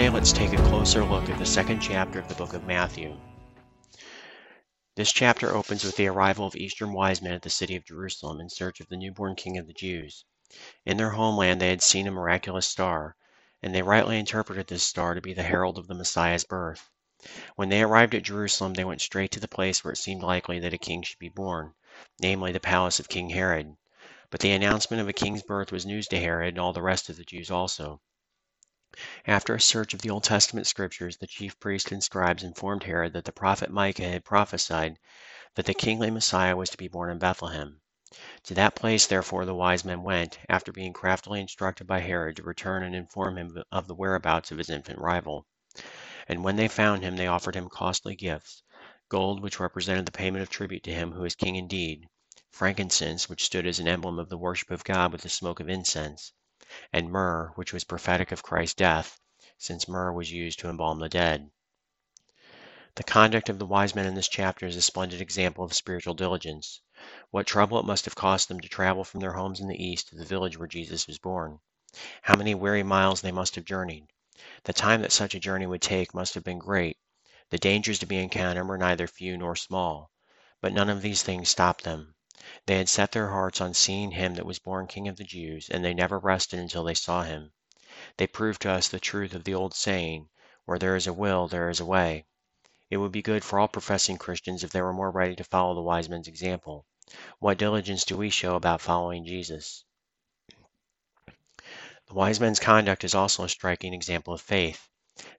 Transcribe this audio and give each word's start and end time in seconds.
Today, 0.00 0.08
let's 0.08 0.32
take 0.32 0.54
a 0.54 0.56
closer 0.56 1.04
look 1.04 1.28
at 1.28 1.36
the 1.36 1.44
second 1.44 1.80
chapter 1.80 2.18
of 2.18 2.26
the 2.26 2.34
book 2.34 2.54
of 2.54 2.64
Matthew. 2.66 3.20
This 4.96 5.12
chapter 5.12 5.54
opens 5.54 5.84
with 5.84 5.96
the 5.96 6.06
arrival 6.06 6.46
of 6.46 6.56
Eastern 6.56 6.94
wise 6.94 7.20
men 7.20 7.32
at 7.32 7.42
the 7.42 7.50
city 7.50 7.76
of 7.76 7.84
Jerusalem 7.84 8.40
in 8.40 8.48
search 8.48 8.80
of 8.80 8.88
the 8.88 8.96
newborn 8.96 9.34
king 9.34 9.58
of 9.58 9.66
the 9.66 9.74
Jews. 9.74 10.24
In 10.86 10.96
their 10.96 11.10
homeland, 11.10 11.60
they 11.60 11.68
had 11.68 11.82
seen 11.82 12.06
a 12.06 12.10
miraculous 12.10 12.66
star, 12.66 13.14
and 13.62 13.74
they 13.74 13.82
rightly 13.82 14.18
interpreted 14.18 14.68
this 14.68 14.82
star 14.82 15.12
to 15.12 15.20
be 15.20 15.34
the 15.34 15.42
herald 15.42 15.76
of 15.76 15.86
the 15.86 15.92
Messiah's 15.92 16.44
birth. 16.44 16.88
When 17.56 17.68
they 17.68 17.82
arrived 17.82 18.14
at 18.14 18.22
Jerusalem, 18.22 18.72
they 18.72 18.84
went 18.84 19.02
straight 19.02 19.32
to 19.32 19.40
the 19.40 19.48
place 19.48 19.84
where 19.84 19.92
it 19.92 19.98
seemed 19.98 20.22
likely 20.22 20.58
that 20.60 20.72
a 20.72 20.78
king 20.78 21.02
should 21.02 21.18
be 21.18 21.28
born, 21.28 21.74
namely 22.22 22.52
the 22.52 22.58
palace 22.58 23.00
of 23.00 23.10
King 23.10 23.28
Herod. 23.28 23.76
But 24.30 24.40
the 24.40 24.52
announcement 24.52 25.02
of 25.02 25.08
a 25.10 25.12
king's 25.12 25.42
birth 25.42 25.70
was 25.70 25.84
news 25.84 26.08
to 26.08 26.18
Herod 26.18 26.54
and 26.54 26.58
all 26.58 26.72
the 26.72 26.80
rest 26.80 27.10
of 27.10 27.18
the 27.18 27.24
Jews 27.24 27.50
also. 27.50 28.00
After 29.28 29.54
a 29.54 29.60
search 29.60 29.94
of 29.94 30.02
the 30.02 30.10
Old 30.10 30.24
Testament 30.24 30.66
scriptures, 30.66 31.16
the 31.16 31.28
chief 31.28 31.60
priests 31.60 31.92
and 31.92 32.02
scribes 32.02 32.42
informed 32.42 32.82
Herod 32.82 33.12
that 33.12 33.24
the 33.24 33.30
prophet 33.30 33.70
Micah 33.70 34.08
had 34.08 34.24
prophesied 34.24 34.98
that 35.54 35.66
the 35.66 35.74
kingly 35.74 36.10
Messiah 36.10 36.56
was 36.56 36.70
to 36.70 36.76
be 36.76 36.88
born 36.88 37.08
in 37.08 37.20
Bethlehem. 37.20 37.80
To 38.42 38.54
that 38.54 38.74
place, 38.74 39.06
therefore, 39.06 39.44
the 39.44 39.54
wise 39.54 39.84
men 39.84 40.02
went, 40.02 40.40
after 40.48 40.72
being 40.72 40.92
craftily 40.92 41.40
instructed 41.40 41.86
by 41.86 42.00
Herod 42.00 42.34
to 42.38 42.42
return 42.42 42.82
and 42.82 42.96
inform 42.96 43.38
him 43.38 43.62
of 43.70 43.86
the 43.86 43.94
whereabouts 43.94 44.50
of 44.50 44.58
his 44.58 44.68
infant 44.68 44.98
rival. 44.98 45.46
And 46.26 46.42
when 46.42 46.56
they 46.56 46.66
found 46.66 47.04
him, 47.04 47.16
they 47.16 47.28
offered 47.28 47.54
him 47.54 47.68
costly 47.68 48.16
gifts 48.16 48.64
gold, 49.08 49.40
which 49.40 49.60
represented 49.60 50.04
the 50.06 50.10
payment 50.10 50.42
of 50.42 50.50
tribute 50.50 50.82
to 50.82 50.92
him 50.92 51.12
who 51.12 51.22
is 51.24 51.36
king 51.36 51.54
indeed, 51.54 52.08
frankincense, 52.50 53.28
which 53.28 53.44
stood 53.44 53.68
as 53.68 53.78
an 53.78 53.86
emblem 53.86 54.18
of 54.18 54.30
the 54.30 54.36
worship 54.36 54.72
of 54.72 54.82
God 54.82 55.12
with 55.12 55.20
the 55.20 55.28
smoke 55.28 55.60
of 55.60 55.68
incense 55.68 56.32
and 56.92 57.10
myrrh, 57.10 57.52
which 57.54 57.72
was 57.72 57.84
prophetic 57.84 58.32
of 58.32 58.42
Christ's 58.42 58.74
death, 58.74 59.18
since 59.56 59.88
myrrh 59.88 60.12
was 60.12 60.30
used 60.30 60.58
to 60.58 60.68
embalm 60.68 60.98
the 60.98 61.08
dead. 61.08 61.50
The 62.96 63.02
conduct 63.02 63.48
of 63.48 63.58
the 63.58 63.64
wise 63.64 63.94
men 63.94 64.04
in 64.04 64.14
this 64.14 64.28
chapter 64.28 64.66
is 64.66 64.76
a 64.76 64.82
splendid 64.82 65.22
example 65.22 65.64
of 65.64 65.72
spiritual 65.72 66.12
diligence. 66.12 66.82
What 67.30 67.46
trouble 67.46 67.78
it 67.78 67.86
must 67.86 68.04
have 68.04 68.14
cost 68.14 68.48
them 68.48 68.60
to 68.60 68.68
travel 68.68 69.04
from 69.04 69.20
their 69.20 69.32
homes 69.32 69.60
in 69.60 69.68
the 69.68 69.82
East 69.82 70.08
to 70.08 70.16
the 70.16 70.26
village 70.26 70.58
where 70.58 70.68
Jesus 70.68 71.06
was 71.06 71.18
born. 71.18 71.60
How 72.20 72.36
many 72.36 72.54
weary 72.54 72.82
miles 72.82 73.22
they 73.22 73.32
must 73.32 73.54
have 73.54 73.64
journeyed. 73.64 74.08
The 74.64 74.74
time 74.74 75.00
that 75.00 75.12
such 75.12 75.34
a 75.34 75.40
journey 75.40 75.66
would 75.66 75.80
take 75.80 76.12
must 76.12 76.34
have 76.34 76.44
been 76.44 76.58
great. 76.58 76.98
The 77.48 77.58
dangers 77.58 77.98
to 78.00 78.06
be 78.06 78.18
encountered 78.18 78.64
were 78.64 78.76
neither 78.76 79.06
few 79.06 79.38
nor 79.38 79.56
small. 79.56 80.10
But 80.60 80.74
none 80.74 80.90
of 80.90 81.00
these 81.00 81.22
things 81.22 81.48
stopped 81.48 81.84
them. 81.84 82.14
They 82.64 82.78
had 82.78 82.88
set 82.88 83.12
their 83.12 83.28
hearts 83.28 83.60
on 83.60 83.74
seeing 83.74 84.12
him 84.12 84.34
that 84.36 84.46
was 84.46 84.58
born 84.58 84.86
King 84.86 85.08
of 85.08 85.18
the 85.18 85.24
Jews, 85.24 85.68
and 85.68 85.84
they 85.84 85.92
never 85.92 86.18
rested 86.18 86.58
until 86.58 86.84
they 86.84 86.94
saw 86.94 87.22
him. 87.22 87.52
They 88.16 88.26
proved 88.26 88.62
to 88.62 88.70
us 88.70 88.88
the 88.88 88.98
truth 88.98 89.34
of 89.34 89.44
the 89.44 89.52
old 89.52 89.74
saying, 89.74 90.30
Where 90.64 90.78
there 90.78 90.96
is 90.96 91.06
a 91.06 91.12
will, 91.12 91.48
there 91.48 91.68
is 91.68 91.80
a 91.80 91.84
way. 91.84 92.24
It 92.88 92.96
would 92.96 93.12
be 93.12 93.20
good 93.20 93.44
for 93.44 93.58
all 93.58 93.68
professing 93.68 94.16
Christians 94.16 94.64
if 94.64 94.70
they 94.72 94.80
were 94.80 94.94
more 94.94 95.10
ready 95.10 95.36
to 95.36 95.44
follow 95.44 95.74
the 95.74 95.82
wise 95.82 96.08
men's 96.08 96.28
example. 96.28 96.86
What 97.40 97.58
diligence 97.58 98.04
do 98.04 98.16
we 98.16 98.30
show 98.30 98.56
about 98.56 98.80
following 98.80 99.26
Jesus? 99.26 99.84
The 102.06 102.14
wise 102.14 102.40
men's 102.40 102.58
conduct 102.58 103.04
is 103.04 103.14
also 103.14 103.44
a 103.44 103.50
striking 103.50 103.92
example 103.92 104.32
of 104.32 104.40
faith. 104.40 104.88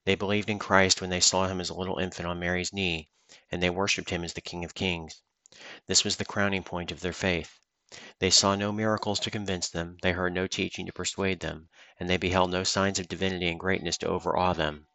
They 0.06 0.13
believed 0.13 0.51
in 0.51 0.59
Christ 0.59 1.01
when 1.01 1.09
they 1.09 1.19
saw 1.19 1.47
him 1.47 1.59
as 1.59 1.72
a 1.72 1.73
little 1.73 1.97
infant 1.97 2.28
on 2.28 2.40
Mary's 2.40 2.72
knee, 2.72 3.09
and 3.51 3.63
they 3.63 3.72
worshipped 3.72 4.11
him 4.11 4.23
as 4.23 4.34
the 4.34 4.41
King 4.41 4.63
of 4.63 4.75
Kings. 4.75 5.23
This 5.88 6.06
was 6.06 6.16
the 6.16 6.23
crowning 6.23 6.63
point 6.63 6.94
of 6.94 7.01
their 7.01 7.12
faith. 7.12 7.59
They 8.19 8.29
saw 8.29 8.56
no 8.56 8.72
miracles 8.72 9.19
to 9.19 9.29
convince 9.29 9.67
them, 9.67 9.97
they 10.01 10.13
heard 10.13 10.31
no 10.34 10.47
teaching 10.47 10.85
to 10.85 10.94
persuade 10.94 11.41
them, 11.41 11.67
and 12.00 12.09
they 12.09 12.16
beheld 12.16 12.50
no 12.50 12.63
signs 12.63 12.97
of 12.97 13.09
divinity 13.09 13.50
and 13.50 13.59
greatness 13.59 13.97
to 13.97 14.07
overawe 14.07 14.53
them. 14.53 14.88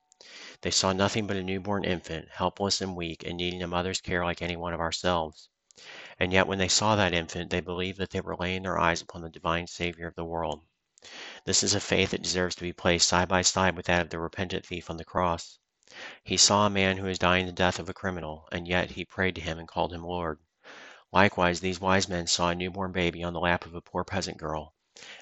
They 0.63 0.71
saw 0.71 0.95
nothing 0.95 1.27
but 1.27 1.37
a 1.37 1.43
newborn 1.43 1.85
infant, 1.85 2.31
helpless 2.31 2.81
and 2.81 2.97
weak, 2.97 3.25
and 3.25 3.37
needing 3.37 3.63
a 3.63 3.67
mother's 3.67 4.01
care 4.01 4.25
like 4.25 4.41
any 4.41 4.57
one 4.57 4.73
of 4.73 4.81
ourselves. 4.81 5.51
And 6.19 6.33
yet 6.33 6.47
when 6.47 6.57
they 6.57 6.67
saw 6.67 6.97
that 6.97 7.13
infant, 7.13 7.51
they 7.51 7.61
believed 7.61 7.99
that 7.99 8.09
they 8.09 8.23
were 8.23 8.35
laying 8.35 8.63
their 8.63 8.79
eyes 8.79 9.03
upon 9.03 9.21
the 9.21 9.29
divine 9.29 9.67
Savior 9.67 10.07
of 10.07 10.15
the 10.15 10.25
world. 10.25 10.63
This 11.45 11.63
is 11.63 11.75
a 11.75 11.81
faith 11.81 12.13
that 12.13 12.23
deserves 12.23 12.55
to 12.55 12.63
be 12.63 12.73
placed 12.73 13.07
side 13.07 13.29
by 13.29 13.43
side 13.43 13.77
with 13.77 13.85
that 13.85 14.01
of 14.01 14.09
the 14.09 14.19
repentant 14.19 14.65
thief 14.65 14.89
on 14.89 14.97
the 14.97 15.05
cross. 15.05 15.59
He 16.25 16.39
saw 16.39 16.65
a 16.65 16.71
man 16.71 16.97
who 16.97 17.05
was 17.05 17.19
dying 17.19 17.45
the 17.45 17.53
death 17.53 17.79
of 17.79 17.91
a 17.91 17.93
criminal, 17.93 18.49
and 18.51 18.67
yet 18.67 18.93
he 18.93 19.05
prayed 19.05 19.35
to 19.35 19.43
him 19.43 19.59
and 19.59 19.69
called 19.69 19.93
him 19.93 20.03
Lord. 20.03 20.39
Likewise 21.17 21.61
these 21.61 21.81
wise 21.81 22.11
men 22.11 22.27
saw 22.27 22.51
a 22.51 22.55
newborn 22.55 22.93
baby 22.93 23.25
on 23.25 23.33
the 23.33 23.41
lap 23.41 23.65
of 23.65 23.75
a 23.75 23.81
poor 23.81 24.05
peasant 24.05 24.37
girl, 24.37 24.75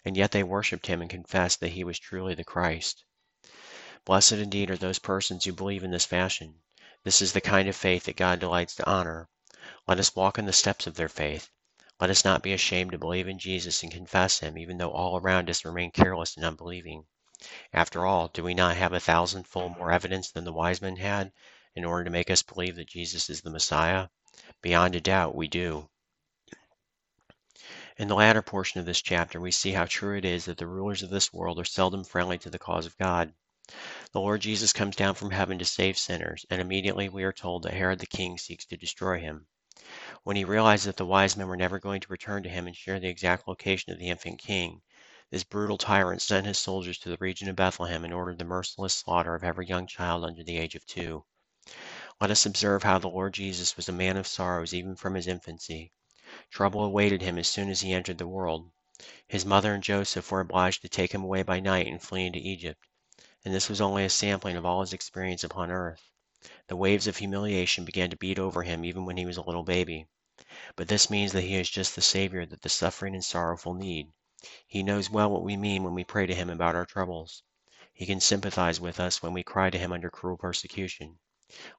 and 0.04 0.16
yet 0.16 0.32
they 0.32 0.42
worshipped 0.42 0.88
him 0.88 1.00
and 1.00 1.08
confessed 1.08 1.60
that 1.60 1.68
he 1.68 1.84
was 1.84 2.00
truly 2.00 2.34
the 2.34 2.42
Christ. 2.42 3.04
Blessed 4.04 4.32
indeed 4.32 4.72
are 4.72 4.76
those 4.76 4.98
persons 4.98 5.44
who 5.44 5.52
believe 5.52 5.84
in 5.84 5.92
this 5.92 6.04
fashion. 6.04 6.62
This 7.04 7.22
is 7.22 7.32
the 7.32 7.40
kind 7.40 7.68
of 7.68 7.76
faith 7.76 8.06
that 8.06 8.16
God 8.16 8.40
delights 8.40 8.74
to 8.74 8.90
honor. 8.90 9.28
Let 9.86 10.00
us 10.00 10.16
walk 10.16 10.36
in 10.36 10.46
the 10.46 10.52
steps 10.52 10.88
of 10.88 10.96
their 10.96 11.08
faith. 11.08 11.48
Let 12.00 12.10
us 12.10 12.24
not 12.24 12.42
be 12.42 12.52
ashamed 12.52 12.90
to 12.90 12.98
believe 12.98 13.28
in 13.28 13.38
Jesus 13.38 13.84
and 13.84 13.92
confess 13.92 14.40
him, 14.40 14.58
even 14.58 14.78
though 14.78 14.90
all 14.90 15.20
around 15.20 15.48
us 15.48 15.64
remain 15.64 15.92
careless 15.92 16.34
and 16.34 16.44
unbelieving. 16.44 17.06
After 17.72 18.04
all, 18.04 18.26
do 18.26 18.42
we 18.42 18.52
not 18.52 18.76
have 18.76 18.92
a 18.92 18.98
thousandfold 18.98 19.76
more 19.78 19.92
evidence 19.92 20.28
than 20.32 20.42
the 20.42 20.52
wise 20.52 20.82
men 20.82 20.96
had 20.96 21.30
in 21.76 21.84
order 21.84 22.02
to 22.02 22.10
make 22.10 22.30
us 22.30 22.42
believe 22.42 22.74
that 22.74 22.88
Jesus 22.88 23.30
is 23.30 23.42
the 23.42 23.50
Messiah? 23.50 24.08
Beyond 24.62 24.96
a 24.96 25.00
doubt, 25.00 25.36
we 25.36 25.46
do. 25.46 25.88
In 27.96 28.08
the 28.08 28.16
latter 28.16 28.42
portion 28.42 28.80
of 28.80 28.86
this 28.86 29.00
chapter, 29.00 29.40
we 29.40 29.52
see 29.52 29.70
how 29.70 29.84
true 29.84 30.18
it 30.18 30.24
is 30.24 30.46
that 30.46 30.58
the 30.58 30.66
rulers 30.66 31.04
of 31.04 31.10
this 31.10 31.32
world 31.32 31.60
are 31.60 31.64
seldom 31.64 32.02
friendly 32.02 32.36
to 32.38 32.50
the 32.50 32.58
cause 32.58 32.84
of 32.84 32.98
God. 32.98 33.32
The 34.10 34.20
Lord 34.20 34.40
Jesus 34.40 34.72
comes 34.72 34.96
down 34.96 35.14
from 35.14 35.30
heaven 35.30 35.56
to 35.60 35.64
save 35.64 35.96
sinners, 35.96 36.44
and 36.50 36.60
immediately 36.60 37.08
we 37.08 37.22
are 37.22 37.32
told 37.32 37.62
that 37.62 37.74
Herod 37.74 38.00
the 38.00 38.06
king 38.06 38.36
seeks 38.36 38.64
to 38.64 38.76
destroy 38.76 39.20
him. 39.20 39.46
When 40.24 40.34
he 40.34 40.44
realized 40.44 40.86
that 40.86 40.96
the 40.96 41.06
wise 41.06 41.36
men 41.36 41.46
were 41.46 41.56
never 41.56 41.78
going 41.78 42.00
to 42.00 42.10
return 42.10 42.42
to 42.42 42.48
him 42.48 42.66
and 42.66 42.74
share 42.74 42.98
the 42.98 43.06
exact 43.06 43.46
location 43.46 43.92
of 43.92 44.00
the 44.00 44.08
infant 44.08 44.40
king, 44.40 44.82
this 45.30 45.44
brutal 45.44 45.78
tyrant 45.78 46.22
sent 46.22 46.46
his 46.46 46.58
soldiers 46.58 46.98
to 46.98 47.08
the 47.08 47.18
region 47.20 47.48
of 47.48 47.54
Bethlehem 47.54 48.04
and 48.04 48.12
ordered 48.12 48.38
the 48.38 48.44
merciless 48.44 48.96
slaughter 48.96 49.36
of 49.36 49.44
every 49.44 49.68
young 49.68 49.86
child 49.86 50.24
under 50.24 50.42
the 50.42 50.58
age 50.58 50.74
of 50.74 50.84
two. 50.86 51.24
Let 52.20 52.30
us 52.30 52.46
observe 52.46 52.84
how 52.84 52.98
the 53.00 53.08
Lord 53.08 53.34
Jesus 53.34 53.76
was 53.76 53.88
a 53.88 53.92
man 53.92 54.16
of 54.16 54.28
sorrows 54.28 54.72
even 54.72 54.94
from 54.94 55.14
his 55.14 55.26
infancy. 55.26 55.92
Trouble 56.48 56.84
awaited 56.84 57.22
him 57.22 57.38
as 57.38 57.48
soon 57.48 57.68
as 57.68 57.80
he 57.80 57.92
entered 57.92 58.18
the 58.18 58.28
world. 58.28 58.70
His 59.26 59.44
mother 59.44 59.74
and 59.74 59.82
Joseph 59.82 60.30
were 60.30 60.38
obliged 60.38 60.82
to 60.82 60.88
take 60.88 61.12
him 61.12 61.24
away 61.24 61.42
by 61.42 61.58
night 61.58 61.88
and 61.88 62.00
flee 62.00 62.26
into 62.26 62.38
Egypt. 62.38 62.80
And 63.44 63.52
this 63.52 63.68
was 63.68 63.80
only 63.80 64.04
a 64.04 64.10
sampling 64.10 64.56
of 64.56 64.64
all 64.64 64.80
his 64.80 64.92
experience 64.92 65.42
upon 65.42 65.72
earth. 65.72 66.08
The 66.68 66.76
waves 66.76 67.08
of 67.08 67.16
humiliation 67.16 67.84
began 67.84 68.10
to 68.10 68.16
beat 68.16 68.38
over 68.38 68.62
him 68.62 68.84
even 68.84 69.06
when 69.06 69.16
he 69.16 69.26
was 69.26 69.36
a 69.36 69.42
little 69.42 69.64
baby. 69.64 70.06
But 70.76 70.86
this 70.86 71.10
means 71.10 71.32
that 71.32 71.42
he 71.42 71.56
is 71.56 71.68
just 71.68 71.96
the 71.96 72.00
Savior 72.00 72.46
that 72.46 72.62
the 72.62 72.68
suffering 72.68 73.14
and 73.14 73.24
sorrowful 73.24 73.74
need. 73.74 74.12
He 74.68 74.84
knows 74.84 75.10
well 75.10 75.30
what 75.30 75.42
we 75.42 75.56
mean 75.56 75.82
when 75.82 75.94
we 75.94 76.04
pray 76.04 76.26
to 76.26 76.34
him 76.34 76.48
about 76.48 76.76
our 76.76 76.86
troubles. 76.86 77.42
He 77.92 78.06
can 78.06 78.20
sympathize 78.20 78.78
with 78.80 79.00
us 79.00 79.20
when 79.20 79.32
we 79.32 79.42
cry 79.42 79.68
to 79.68 79.78
him 79.78 79.90
under 79.92 80.10
cruel 80.10 80.36
persecution. 80.36 81.18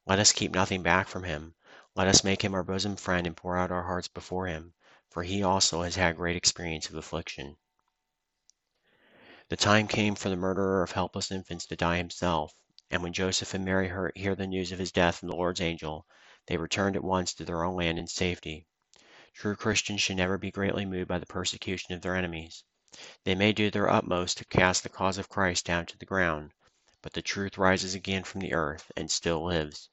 Let 0.06 0.20
us 0.20 0.32
keep 0.32 0.52
nothing 0.52 0.84
back 0.84 1.08
from 1.08 1.24
him. 1.24 1.56
Let 1.96 2.08
us 2.08 2.24
make 2.24 2.44
him 2.44 2.54
our 2.54 2.62
bosom 2.62 2.96
friend 2.98 3.26
and 3.26 3.36
pour 3.36 3.58
out 3.58 3.72
our 3.72 3.82
hearts 3.82 4.08
before 4.08 4.46
him, 4.46 4.76
for 5.10 5.24
he 5.24 5.42
also 5.42 5.82
has 5.82 5.96
had 5.96 6.18
great 6.18 6.36
experience 6.36 6.88
of 6.88 6.94
affliction. 6.94 7.58
The 9.50 9.58
time 9.58 9.88
came 9.88 10.14
for 10.14 10.30
the 10.30 10.36
murderer 10.36 10.84
of 10.84 10.92
helpless 10.92 11.32
infants 11.32 11.66
to 11.66 11.76
die 11.76 11.98
himself, 11.98 12.54
and 12.92 13.02
when 13.02 13.12
Joseph 13.12 13.56
and 13.56 13.66
Mary 13.66 13.92
hear 14.16 14.36
the 14.36 14.46
news 14.46 14.72
of 14.72 14.78
his 14.78 14.92
death 14.92 15.16
from 15.18 15.30
the 15.30 15.36
Lord's 15.36 15.62
angel, 15.62 16.06
they 16.46 16.58
returned 16.58 16.96
at 16.96 17.04
once 17.04 17.34
to 17.34 17.44
their 17.44 17.64
own 17.64 17.76
land 17.76 17.98
in 17.98 18.06
safety. 18.06 18.68
True 19.34 19.56
Christians 19.56 20.00
should 20.00 20.18
never 20.18 20.38
be 20.38 20.52
greatly 20.52 20.86
moved 20.86 21.08
by 21.08 21.18
the 21.18 21.26
persecution 21.26 21.96
of 21.96 22.04
their 22.04 22.16
enemies. 22.16 22.64
They 23.24 23.34
may 23.34 23.52
do 23.52 23.72
their 23.72 23.90
utmost 23.90 24.38
to 24.38 24.46
cast 24.46 24.84
the 24.84 24.90
cause 24.90 25.18
of 25.18 25.28
Christ 25.28 25.66
down 25.66 25.88
to 25.88 25.98
the 25.98 26.06
ground, 26.06 26.52
but 27.06 27.14
the 27.14 27.22
truth 27.22 27.56
rises 27.56 27.94
again 27.94 28.24
from 28.24 28.42
the 28.42 28.52
earth 28.52 28.92
and 28.98 29.12
still 29.12 29.46
lives. 29.46 29.90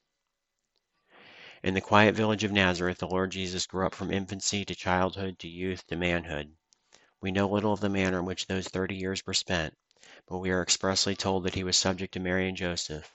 In 1.62 1.74
the 1.74 1.80
quiet 1.82 2.14
village 2.14 2.42
of 2.42 2.52
Nazareth, 2.52 2.96
the 2.96 3.06
Lord 3.06 3.30
Jesus 3.30 3.66
grew 3.66 3.86
up 3.86 3.94
from 3.94 4.10
infancy 4.10 4.64
to 4.64 4.74
childhood 4.74 5.38
to 5.40 5.46
youth 5.46 5.86
to 5.88 5.96
manhood. 5.96 6.56
We 7.20 7.30
know 7.30 7.46
little 7.46 7.74
of 7.74 7.80
the 7.80 7.90
manner 7.90 8.20
in 8.20 8.24
which 8.24 8.46
those 8.46 8.66
thirty 8.66 8.94
years 8.94 9.26
were 9.26 9.34
spent, 9.34 9.76
but 10.26 10.38
we 10.38 10.48
are 10.48 10.62
expressly 10.62 11.14
told 11.14 11.44
that 11.44 11.54
he 11.54 11.62
was 11.64 11.76
subject 11.76 12.14
to 12.14 12.18
Mary 12.18 12.48
and 12.48 12.56
Joseph. 12.56 13.14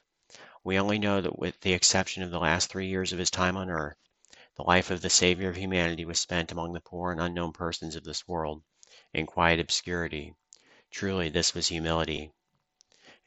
We 0.64 0.78
only 0.78 1.00
know 1.00 1.20
that 1.20 1.40
with 1.40 1.60
the 1.62 1.74
exception 1.74 2.22
of 2.22 2.30
the 2.30 2.40
last 2.40 2.70
three 2.70 2.86
years 2.86 3.12
of 3.12 3.18
his 3.18 3.32
time 3.32 3.58
on 3.58 3.72
earth, 3.72 3.98
the 4.58 4.64
life 4.64 4.92
of 4.92 5.02
the 5.02 5.10
Savior 5.10 5.50
of 5.50 5.56
humanity 5.56 6.06
was 6.06 6.22
spent 6.22 6.52
among 6.52 6.74
the 6.74 6.82
poor 6.82 7.12
and 7.12 7.20
unknown 7.20 7.52
persons 7.52 7.96
of 7.96 8.04
this 8.04 8.28
world, 8.28 8.62
in 9.12 9.26
quiet 9.26 9.60
obscurity. 9.60 10.36
Truly, 10.92 11.30
this 11.30 11.56
was 11.56 11.70
humility. 11.70 12.32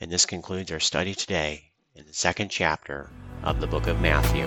And 0.02 0.10
this 0.10 0.24
concludes 0.24 0.72
our 0.72 0.80
study 0.80 1.14
today 1.14 1.72
in 1.94 2.06
the 2.06 2.14
second 2.14 2.48
chapter 2.48 3.10
of 3.42 3.60
the 3.60 3.66
book 3.66 3.86
of 3.86 4.00
Matthew. 4.00 4.46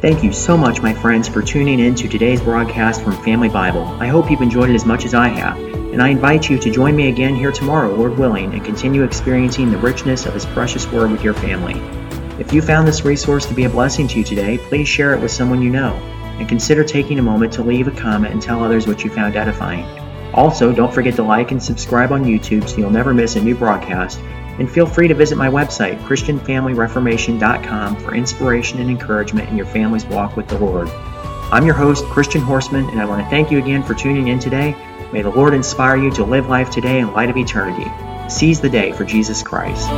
Thank 0.00 0.22
you 0.22 0.32
so 0.32 0.56
much, 0.56 0.80
my 0.80 0.94
friends, 0.94 1.28
for 1.28 1.42
tuning 1.42 1.80
in 1.80 1.96
to 1.96 2.08
today's 2.08 2.40
broadcast 2.40 3.02
from 3.02 3.12
Family 3.24 3.48
Bible. 3.48 3.82
I 4.00 4.06
hope 4.06 4.30
you've 4.30 4.40
enjoyed 4.40 4.70
it 4.70 4.74
as 4.74 4.86
much 4.86 5.04
as 5.04 5.12
I 5.12 5.28
have, 5.28 5.58
and 5.92 6.02
I 6.02 6.08
invite 6.08 6.48
you 6.48 6.58
to 6.58 6.70
join 6.70 6.94
me 6.94 7.08
again 7.08 7.34
here 7.34 7.52
tomorrow, 7.52 7.94
Lord 7.94 8.18
willing, 8.18 8.52
and 8.52 8.64
continue 8.64 9.02
experiencing 9.02 9.70
the 9.70 9.78
richness 9.78 10.26
of 10.26 10.34
His 10.34 10.46
precious 10.46 10.86
Word 10.92 11.10
with 11.10 11.24
your 11.24 11.34
family. 11.34 11.74
If 12.38 12.52
you 12.52 12.62
found 12.62 12.86
this 12.86 13.04
resource 13.04 13.46
to 13.46 13.54
be 13.54 13.64
a 13.64 13.70
blessing 13.70 14.06
to 14.08 14.18
you 14.18 14.24
today, 14.24 14.58
please 14.58 14.86
share 14.86 15.14
it 15.14 15.20
with 15.20 15.30
someone 15.30 15.62
you 15.62 15.70
know, 15.70 15.94
and 16.38 16.48
consider 16.48 16.84
taking 16.84 17.18
a 17.18 17.22
moment 17.22 17.52
to 17.54 17.62
leave 17.62 17.88
a 17.88 17.92
comment 17.92 18.32
and 18.32 18.42
tell 18.42 18.62
others 18.62 18.86
what 18.86 19.02
you 19.02 19.10
found 19.10 19.36
edifying. 19.36 19.84
Also, 20.34 20.72
don't 20.72 20.92
forget 20.92 21.16
to 21.16 21.22
like 21.22 21.50
and 21.50 21.62
subscribe 21.62 22.12
on 22.12 22.24
YouTube 22.24 22.68
so 22.68 22.76
you'll 22.76 22.90
never 22.90 23.12
miss 23.12 23.36
a 23.36 23.40
new 23.40 23.54
broadcast 23.54 24.20
and 24.58 24.70
feel 24.70 24.86
free 24.86 25.08
to 25.08 25.14
visit 25.14 25.38
my 25.38 25.48
website, 25.48 25.98
ChristianFamilyReformation.com, 26.00 27.96
for 27.96 28.14
inspiration 28.14 28.80
and 28.80 28.90
encouragement 28.90 29.48
in 29.48 29.56
your 29.56 29.66
family's 29.66 30.04
walk 30.06 30.36
with 30.36 30.48
the 30.48 30.58
Lord. 30.58 30.88
I'm 31.50 31.64
your 31.64 31.74
host, 31.74 32.04
Christian 32.06 32.42
Horstmann, 32.42 32.90
and 32.90 33.00
I 33.00 33.04
want 33.04 33.22
to 33.22 33.30
thank 33.30 33.50
you 33.50 33.58
again 33.58 33.82
for 33.82 33.94
tuning 33.94 34.28
in 34.28 34.38
today. 34.38 34.76
May 35.12 35.22
the 35.22 35.30
Lord 35.30 35.54
inspire 35.54 35.96
you 35.96 36.10
to 36.12 36.24
live 36.24 36.48
life 36.48 36.70
today 36.70 36.98
in 36.98 37.12
light 37.12 37.30
of 37.30 37.36
eternity. 37.36 37.90
Seize 38.28 38.60
the 38.60 38.68
day 38.68 38.92
for 38.92 39.04
Jesus 39.04 39.42
Christ. 39.42 39.88